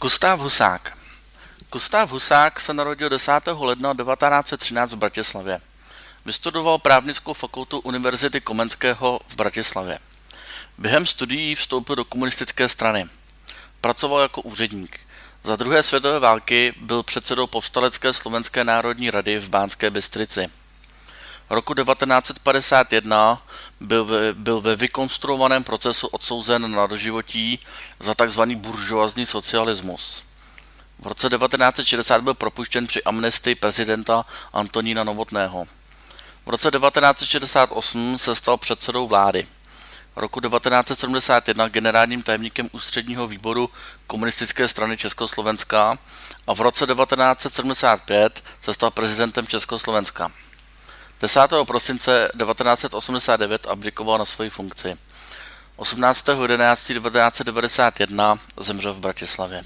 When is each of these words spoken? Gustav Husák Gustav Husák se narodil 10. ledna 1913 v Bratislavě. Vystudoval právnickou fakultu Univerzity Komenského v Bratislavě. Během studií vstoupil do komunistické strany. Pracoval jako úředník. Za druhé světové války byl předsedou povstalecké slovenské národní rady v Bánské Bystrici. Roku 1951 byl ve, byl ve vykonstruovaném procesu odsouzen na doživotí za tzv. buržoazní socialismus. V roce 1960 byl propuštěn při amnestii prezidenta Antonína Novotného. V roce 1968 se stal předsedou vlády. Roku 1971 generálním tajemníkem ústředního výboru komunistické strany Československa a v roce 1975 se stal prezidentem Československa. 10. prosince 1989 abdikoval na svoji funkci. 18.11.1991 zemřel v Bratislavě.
Gustav 0.00 0.40
Husák 0.40 0.98
Gustav 1.72 2.10
Husák 2.10 2.60
se 2.60 2.74
narodil 2.74 3.08
10. 3.08 3.32
ledna 3.58 3.94
1913 3.94 4.92
v 4.92 4.96
Bratislavě. 4.96 5.60
Vystudoval 6.24 6.78
právnickou 6.78 7.34
fakultu 7.34 7.78
Univerzity 7.78 8.40
Komenského 8.40 9.20
v 9.28 9.36
Bratislavě. 9.36 9.98
Během 10.78 11.06
studií 11.06 11.54
vstoupil 11.54 11.96
do 11.96 12.04
komunistické 12.04 12.68
strany. 12.68 13.06
Pracoval 13.80 14.20
jako 14.20 14.42
úředník. 14.42 15.00
Za 15.44 15.56
druhé 15.56 15.82
světové 15.82 16.18
války 16.18 16.74
byl 16.80 17.02
předsedou 17.02 17.46
povstalecké 17.46 18.12
slovenské 18.12 18.64
národní 18.64 19.10
rady 19.10 19.38
v 19.38 19.48
Bánské 19.48 19.90
Bystrici. 19.90 20.50
Roku 21.50 21.74
1951 21.74 23.42
byl 23.80 24.04
ve, 24.04 24.32
byl 24.32 24.60
ve 24.60 24.76
vykonstruovaném 24.76 25.64
procesu 25.64 26.06
odsouzen 26.06 26.72
na 26.72 26.86
doživotí 26.86 27.58
za 28.00 28.14
tzv. 28.14 28.42
buržoazní 28.42 29.26
socialismus. 29.26 30.22
V 30.98 31.06
roce 31.06 31.28
1960 31.28 32.22
byl 32.22 32.34
propuštěn 32.34 32.86
při 32.86 33.02
amnestii 33.02 33.54
prezidenta 33.54 34.26
Antonína 34.52 35.04
Novotného. 35.04 35.66
V 36.46 36.50
roce 36.50 36.70
1968 36.70 38.18
se 38.18 38.34
stal 38.34 38.56
předsedou 38.56 39.06
vlády. 39.06 39.46
Roku 40.16 40.40
1971 40.40 41.68
generálním 41.68 42.22
tajemníkem 42.22 42.68
ústředního 42.72 43.26
výboru 43.26 43.70
komunistické 44.06 44.68
strany 44.68 44.96
Československa 44.96 45.98
a 46.46 46.54
v 46.54 46.60
roce 46.60 46.86
1975 46.86 48.44
se 48.60 48.74
stal 48.74 48.90
prezidentem 48.90 49.46
Československa. 49.46 50.32
10. 51.20 51.40
prosince 51.66 52.30
1989 52.38 53.66
abdikoval 53.66 54.18
na 54.18 54.24
svoji 54.24 54.50
funkci. 54.50 54.96
18.11.1991 55.78 58.38
zemřel 58.60 58.94
v 58.94 59.00
Bratislavě. 59.00 59.64